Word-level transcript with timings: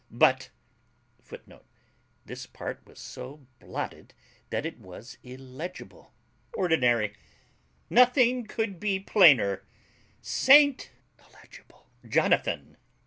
But 0.09 0.49
[Footnote: 1.21 1.67
This 2.25 2.47
part 2.47 2.83
was 2.87 2.97
so 2.97 3.45
blotted 3.59 4.15
that 4.49 4.65
it 4.65 4.79
was 4.79 5.19
illegible.]....... 5.21 6.11
ORDINARY. 6.55 7.13
Nothing 7.87 8.47
can 8.47 8.79
be 8.79 8.99
plainer. 8.99 9.63
St........... 10.23 10.89
Jonathan. 12.09 12.77